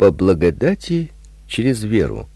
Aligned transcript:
по 0.00 0.10
благодати 0.10 1.10
через 1.46 1.84
веру. 1.84 2.26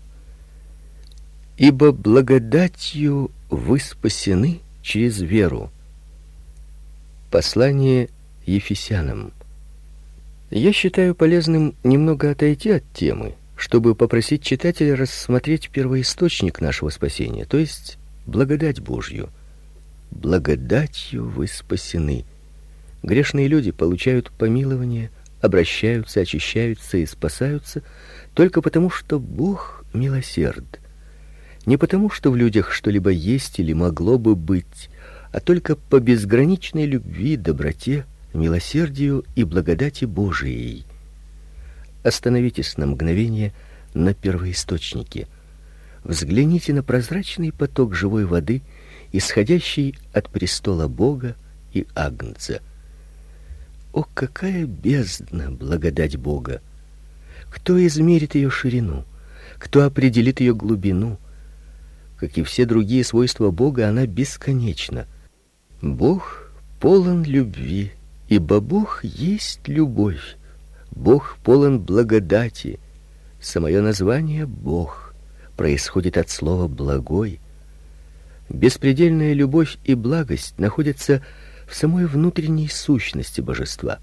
Ибо 1.57 1.93
благодатью 1.93 3.31
вы 3.49 3.81
спасены 3.81 4.61
через 4.83 5.23
веру. 5.23 5.73
Послание 7.31 8.11
Ефесянам. 8.45 9.33
Я 10.51 10.75
считаю 10.75 11.15
полезным 11.15 11.75
немного 11.85 12.33
отойти 12.33 12.69
от 12.69 12.85
темы, 12.93 13.35
чтобы 13.57 13.95
попросить 13.95 14.43
читателя 14.43 14.95
рассмотреть 14.95 15.71
первоисточник 15.71 16.61
нашего 16.61 16.91
спасения, 16.91 17.47
то 17.47 17.57
есть 17.57 17.97
благодать 18.27 18.83
Божью. 18.83 19.31
Благодатью 20.11 21.31
вы 21.31 21.47
спасены. 21.47 22.27
Грешные 23.03 23.49
люди 23.49 23.71
получают 23.71 24.31
помилование, 24.33 25.11
обращаются, 25.45 26.21
очищаются 26.21 26.97
и 26.97 27.05
спасаются 27.05 27.83
только 28.33 28.63
потому, 28.63 28.89
что 28.89 29.21
Бог 29.21 29.85
милосерд. 29.93 30.81
Не 31.67 31.77
потому, 31.77 32.09
что 32.09 32.31
в 32.31 32.37
людях 32.37 32.73
что-либо 32.73 33.11
есть 33.11 33.59
или 33.59 33.75
могло 33.75 34.19
бы 34.19 34.37
быть, 34.37 34.89
а 35.33 35.41
только 35.41 35.77
по 35.77 36.01
безграничной 36.01 36.87
любви, 36.87 37.37
доброте, 37.37 38.07
милосердию 38.33 39.25
и 39.37 39.45
благодати 39.45 40.07
Божией. 40.07 40.87
Остановитесь 42.03 42.79
на 42.79 42.87
мгновение 42.87 43.53
на 43.93 44.15
первоисточнике. 44.15 45.27
Взгляните 46.05 46.73
на 46.73 46.83
прозрачный 46.83 47.53
поток 47.53 47.95
живой 47.95 48.25
воды, 48.25 48.63
исходящий 49.13 49.99
от 50.15 50.31
престола 50.31 50.89
Бога 50.89 51.37
и 51.75 51.87
Агнца. 51.95 52.63
О, 53.95 54.05
какая 54.13 54.67
бездна 54.67 55.53
благодать 55.53 56.17
Бога! 56.17 56.61
Кто 57.49 57.79
измерит 57.87 58.35
ее 58.35 58.51
ширину? 58.51 59.05
Кто 59.59 59.85
определит 59.85 60.41
ее 60.41 60.53
глубину? 60.53 61.17
Как 62.19 62.37
и 62.37 62.43
все 62.43 62.67
другие 62.67 63.05
свойства 63.05 63.53
Бога, 63.53 63.89
она 63.89 64.07
бесконечна. 64.07 65.07
Бог 65.81 66.51
полон 66.81 67.23
любви, 67.23 67.93
ибо 68.29 68.59
Бог 68.59 69.05
есть 69.05 69.69
любовь. 69.69 70.39
Бог 70.91 71.37
полон 71.45 71.79
благодати. 71.79 72.81
Самое 73.41 73.81
название 73.81 74.45
Бог 74.45 75.15
происходит 75.57 76.19
от 76.19 76.31
слова 76.31 76.67
благой. 76.67 77.39
Беспредельная 78.49 79.35
любовь 79.35 79.79
и 79.85 79.95
благость 79.95 80.59
находятся 80.59 81.23
в 81.69 81.75
самой 81.75 82.07
внутренней 82.07 82.69
сущности 82.69 83.41
божества. 83.41 83.99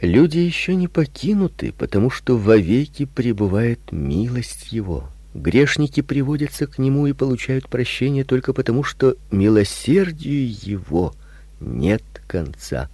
Люди 0.00 0.38
еще 0.38 0.74
не 0.74 0.88
покинуты, 0.88 1.72
потому 1.72 2.10
что 2.10 2.36
вовеки 2.36 3.06
пребывает 3.06 3.92
милость 3.92 4.72
его. 4.72 5.08
Грешники 5.34 6.00
приводятся 6.00 6.66
к 6.66 6.78
нему 6.78 7.06
и 7.06 7.12
получают 7.12 7.68
прощение 7.68 8.24
только 8.24 8.52
потому, 8.52 8.82
что 8.82 9.16
милосердию 9.30 10.48
его 10.50 11.14
нет 11.60 12.02
конца. 12.26 12.88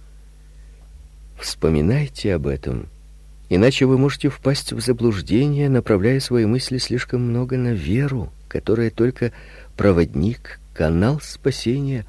Вспоминайте 1.39 2.33
об 2.35 2.47
этом, 2.47 2.87
иначе 3.49 3.85
вы 3.85 3.97
можете 3.97 4.29
впасть 4.29 4.71
в 4.71 4.79
заблуждение, 4.79 5.69
направляя 5.69 6.19
свои 6.19 6.45
мысли 6.45 6.77
слишком 6.77 7.21
много 7.21 7.57
на 7.57 7.73
веру, 7.73 8.31
которая 8.47 8.91
только 8.91 9.31
проводник, 9.75 10.59
канал 10.73 11.19
спасения, 11.21 12.05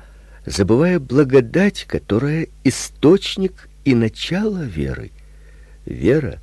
забывая 0.47 1.00
благодать, 1.00 1.84
которая 1.84 2.48
источник 2.64 3.69
и 3.84 3.95
начало 3.95 4.62
веры. 4.62 5.11
Вера 5.86 6.39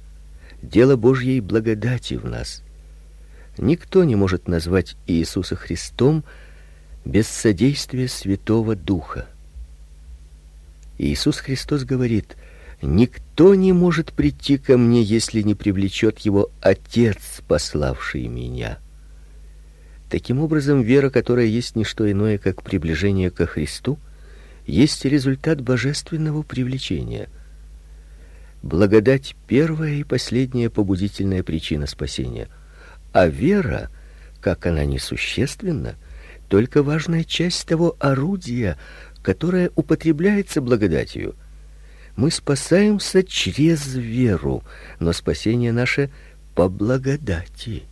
дело 0.61 0.95
Божьей 0.95 1.39
благодати 1.39 2.15
в 2.15 2.25
нас. 2.25 2.63
Никто 3.57 4.03
не 4.03 4.15
может 4.15 4.47
назвать 4.47 4.95
Иисуса 5.07 5.55
Христом 5.55 6.23
без 7.05 7.27
содействия 7.27 8.07
Святого 8.07 8.75
Духа. 8.75 9.27
Иисус 10.97 11.37
Христос 11.37 11.83
говорит: 11.83 12.37
"Никто 12.81 13.55
не 13.55 13.73
может 13.73 14.13
прийти 14.13 14.57
ко 14.57 14.77
мне, 14.77 15.01
если 15.01 15.41
не 15.41 15.55
привлечет 15.55 16.19
его 16.19 16.49
Отец, 16.61 17.41
пославший 17.47 18.27
меня". 18.27 18.77
Таким 20.11 20.39
образом, 20.39 20.81
вера, 20.81 21.09
которая 21.09 21.45
есть 21.45 21.75
не 21.75 21.83
что 21.83 22.11
иное, 22.11 22.37
как 22.37 22.61
приближение 22.61 23.31
ко 23.31 23.47
Христу, 23.47 23.97
есть 24.67 25.05
результат 25.05 25.61
божественного 25.61 26.43
привлечения. 26.43 27.29
Благодать 28.61 29.35
первая 29.47 29.93
и 29.93 30.03
последняя 30.03 30.69
побудительная 30.69 31.41
причина 31.41 31.87
спасения– 31.87 32.47
а 33.13 33.27
вера, 33.27 33.89
как 34.39 34.65
она 34.65 34.85
несущественна, 34.85 35.95
только 36.49 36.83
важная 36.83 37.23
часть 37.23 37.67
того 37.67 37.95
орудия, 37.99 38.77
которое 39.21 39.71
употребляется 39.75 40.61
благодатью. 40.61 41.35
Мы 42.15 42.31
спасаемся 42.31 43.23
через 43.23 43.95
веру, 43.95 44.63
но 44.99 45.13
спасение 45.13 45.71
наше 45.71 46.09
по 46.55 46.67
благодати. 46.67 47.83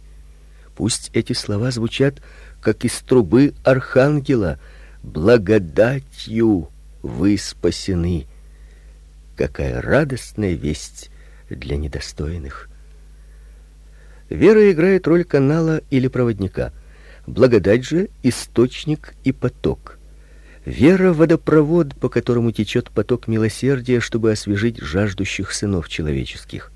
Пусть 0.80 1.10
эти 1.12 1.34
слова 1.34 1.72
звучат 1.72 2.22
как 2.62 2.86
из 2.86 2.94
трубы 3.02 3.54
архангела: 3.66 4.60
благодатью 5.04 6.70
вы 7.02 7.38
спасены. 7.38 8.28
Какая 9.36 9.82
радостная 9.82 10.54
весть 10.54 11.12
для 11.50 11.76
недостойных. 11.76 12.70
Вера 14.30 14.72
играет 14.72 15.06
роль 15.06 15.26
канала 15.26 15.82
или 15.90 16.08
проводника. 16.08 16.72
Благодать 17.28 17.84
же 17.84 18.08
источник 18.24 19.16
и 19.26 19.34
поток. 19.34 20.00
Вера 20.64 21.12
водопровод, 21.12 21.94
по 21.98 22.08
которому 22.08 22.54
течет 22.54 22.90
поток 22.90 23.28
милосердия, 23.28 24.00
чтобы 24.00 24.32
освежить 24.32 24.80
жаждущих 24.80 25.52
сынов 25.52 25.90
человеческих. 25.90 26.72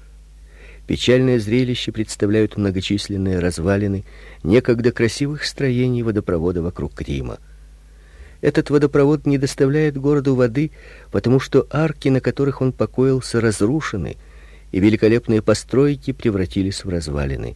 Печальное 0.87 1.39
зрелище 1.39 1.91
представляют 1.91 2.57
многочисленные 2.57 3.39
развалины 3.39 4.03
некогда 4.43 4.91
красивых 4.91 5.45
строений 5.45 6.01
водопровода 6.01 6.61
вокруг 6.61 7.01
Рима. 7.01 7.39
Этот 8.41 8.69
водопровод 8.69 9.25
не 9.25 9.37
доставляет 9.37 9.97
городу 9.97 10.35
воды, 10.35 10.71
потому 11.11 11.39
что 11.39 11.65
арки, 11.69 12.09
на 12.09 12.19
которых 12.19 12.61
он 12.61 12.73
покоился, 12.73 13.39
разрушены 13.39 14.17
и 14.73 14.79
великолепные 14.81 15.41
постройки 15.41 16.11
превратились 16.11 16.83
в 16.83 16.89
развалины. 16.89 17.55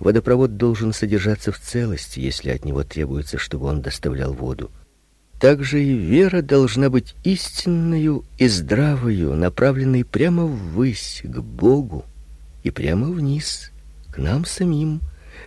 Водопровод 0.00 0.56
должен 0.56 0.92
содержаться 0.92 1.52
в 1.52 1.60
целости, 1.60 2.18
если 2.18 2.50
от 2.50 2.64
него 2.64 2.82
требуется, 2.82 3.38
чтобы 3.38 3.66
он 3.66 3.80
доставлял 3.80 4.32
воду. 4.32 4.72
Также 5.40 5.82
и 5.82 5.96
вера 5.96 6.42
должна 6.42 6.90
быть 6.90 7.14
истинною 7.22 8.24
и 8.38 8.48
здравою, 8.48 9.34
направленной 9.34 10.04
прямо 10.04 10.44
ввысь, 10.44 11.20
к 11.24 11.38
Богу, 11.40 12.04
и 12.64 12.70
прямо 12.70 13.06
вниз, 13.06 13.70
к 14.10 14.18
нам 14.18 14.44
самим, 14.44 15.00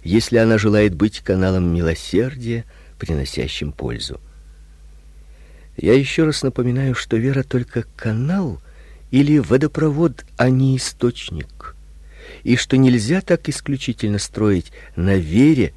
если 0.03 0.37
она 0.37 0.57
желает 0.57 0.95
быть 0.95 1.19
каналом 1.19 1.73
милосердия, 1.73 2.63
приносящим 2.97 3.73
пользу. 3.73 4.19
Я 5.75 5.93
еще 5.93 6.23
раз 6.23 6.43
напоминаю, 6.43 6.95
что 6.95 7.17
вера 7.17 7.43
только 7.43 7.83
канал— 7.97 8.61
или 9.11 9.39
водопровод, 9.39 10.25
а 10.37 10.49
не 10.49 10.77
источник, 10.77 11.75
и 12.43 12.55
что 12.55 12.77
нельзя 12.77 13.21
так 13.21 13.47
исключительно 13.49 14.17
строить 14.17 14.71
на 14.95 15.17
вере, 15.17 15.73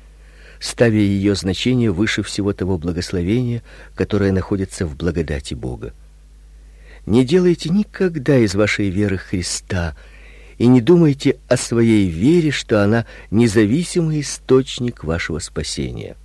ставя 0.61 0.99
ее 0.99 1.35
значение 1.35 1.91
выше 1.91 2.23
всего 2.23 2.53
того 2.53 2.79
благословения, 2.79 3.63
которое 3.95 4.33
находится 4.33 4.87
в 4.87 4.97
благодати 4.97 5.55
Бога. 5.55 5.93
Не 7.07 7.25
делайте 7.25 7.69
никогда 7.69 8.39
из 8.39 8.55
вашей 8.55 8.89
веры 8.89 9.19
Христа 9.19 9.95
и 10.57 10.67
не 10.67 10.81
думайте 10.81 11.39
о 11.49 11.57
своей 11.57 12.09
вере, 12.09 12.51
что 12.51 12.83
она 12.83 13.07
независимый 13.31 14.21
источник 14.21 15.05
вашего 15.05 15.39
спасения. 15.39 16.17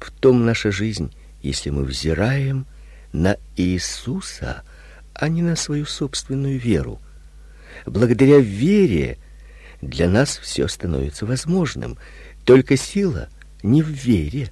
В 0.00 0.10
том 0.10 0.44
наша 0.44 0.72
жизнь, 0.72 1.12
если 1.42 1.70
мы 1.70 1.84
взираем 1.84 2.66
на 3.12 3.36
Иисуса, 3.56 4.62
а 5.14 5.28
не 5.28 5.42
на 5.42 5.56
свою 5.56 5.84
собственную 5.84 6.58
веру. 6.58 7.00
Благодаря 7.86 8.38
вере 8.38 9.18
для 9.80 10.08
нас 10.08 10.38
все 10.38 10.68
становится 10.68 11.26
возможным. 11.26 11.98
Только 12.44 12.76
сила 12.76 13.28
не 13.62 13.82
в 13.82 13.88
вере, 13.88 14.50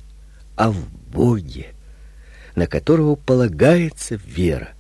а 0.57 0.71
в 0.71 0.89
Боге, 1.13 1.69
на 2.55 2.67
которого 2.67 3.17
полагается 3.17 4.21
вера. 4.25 4.71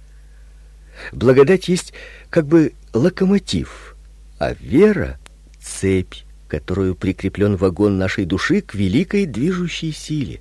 Благодать 1.12 1.68
есть 1.68 1.92
как 2.28 2.46
бы 2.46 2.72
локомотив, 2.92 3.96
а 4.38 4.54
вера 4.54 5.18
цепь, 5.60 6.24
которую 6.48 6.94
прикреплен 6.94 7.56
вагон 7.56 7.98
нашей 7.98 8.26
души 8.26 8.60
к 8.60 8.74
великой 8.74 9.26
движущей 9.26 9.92
силе. 9.92 10.40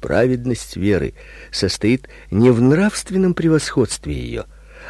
Праведность 0.00 0.76
веры 0.76 1.14
состоит 1.50 2.08
не 2.30 2.50
в 2.50 2.60
нравственном 2.60 3.34
превосходстве 3.34 4.14
ее, 4.14 4.44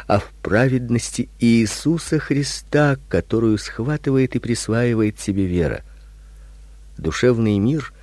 а 0.07 0.19
в 0.19 0.29
праведности 0.41 1.29
Иисуса 1.39 2.19
Христа, 2.19 2.97
которую 3.07 3.57
схватывает 3.57 4.35
и 4.35 4.39
присваивает 4.39 5.19
себе 5.19 5.45
вера. 5.45 5.83
Душевный 6.99 7.57
мир 7.59 7.93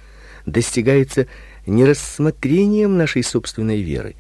достигается 0.46 1.26
не 1.66 1.84
рассмотрением 1.84 2.96
нашей 2.96 3.22
собственной 3.22 3.82
веры. 3.82 4.16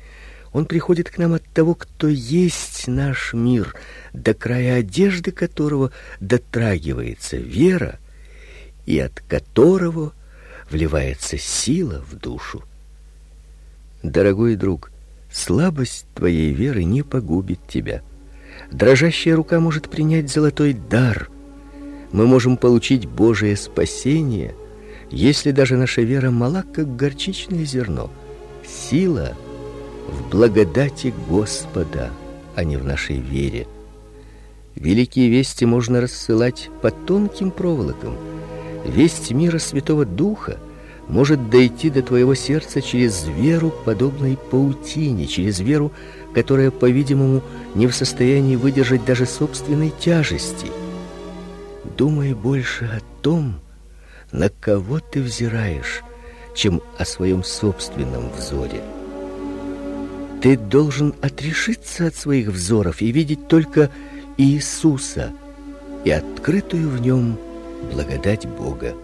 Он 0.52 0.66
приходит 0.66 1.10
к 1.10 1.18
нам 1.18 1.32
от 1.34 1.44
того, 1.44 1.74
кто 1.74 2.08
есть 2.08 2.86
наш 2.86 3.32
мир, 3.32 3.74
до 4.12 4.34
края 4.34 4.76
одежды 4.76 5.32
которого 5.32 5.92
дотрагивается 6.20 7.36
вера, 7.36 7.98
и 8.84 8.98
от 8.98 9.20
которого 9.20 10.12
вливается 10.70 11.38
сила 11.38 12.04
в 12.08 12.14
душу. 12.16 12.62
Дорогой 14.02 14.56
друг, 14.56 14.90
слабость 15.32 16.06
твоей 16.14 16.52
веры 16.52 16.84
не 16.84 17.02
погубит 17.02 17.60
тебя. 17.66 18.02
Дрожащая 18.70 19.36
рука 19.36 19.58
может 19.58 19.88
принять 19.88 20.30
золотой 20.30 20.74
дар. 20.74 21.30
Мы 22.12 22.26
можем 22.26 22.56
получить 22.56 23.06
Божие 23.06 23.56
спасение, 23.56 24.54
если 25.10 25.50
даже 25.50 25.76
наша 25.76 26.02
вера 26.02 26.30
мала, 26.30 26.64
как 26.74 26.96
горчичное 26.96 27.64
зерно. 27.64 28.10
Сила 28.66 29.36
в 30.08 30.30
благодати 30.30 31.14
Господа, 31.28 32.10
а 32.54 32.64
не 32.64 32.76
в 32.76 32.84
нашей 32.84 33.18
вере. 33.18 33.66
Великие 34.74 35.28
вести 35.30 35.64
можно 35.64 36.00
рассылать 36.00 36.70
по 36.82 36.90
тонким 36.90 37.50
проволокам. 37.50 38.16
Весть 38.84 39.30
мира 39.30 39.58
Святого 39.58 40.04
Духа 40.04 40.58
может 41.08 41.50
дойти 41.50 41.88
до 41.88 42.02
твоего 42.02 42.34
сердца 42.34 42.82
через 42.82 43.26
веру, 43.26 43.72
подобной 43.84 44.36
паутине, 44.36 45.26
через 45.26 45.60
веру, 45.60 45.92
которая, 46.34 46.70
по-видимому, 46.70 47.42
не 47.74 47.86
в 47.86 47.94
состоянии 47.94 48.56
выдержать 48.56 49.04
даже 49.04 49.24
собственной 49.24 49.92
тяжести. 49.98 50.66
Думай 51.96 52.34
больше 52.34 52.84
о 52.84 53.00
том, 53.22 53.54
на 54.32 54.48
кого 54.48 55.00
ты 55.00 55.22
взираешь, 55.22 56.02
чем 56.54 56.82
о 56.98 57.04
своем 57.04 57.44
собственном 57.44 58.30
взоре. 58.30 58.82
Ты 60.42 60.56
должен 60.56 61.14
отрешиться 61.22 62.06
от 62.06 62.14
своих 62.14 62.48
взоров 62.48 63.02
и 63.02 63.10
видеть 63.10 63.48
только 63.48 63.90
Иисуса 64.36 65.32
и 66.04 66.10
открытую 66.10 66.88
в 66.88 67.00
нем 67.00 67.38
благодать 67.92 68.46
Бога. 68.46 68.94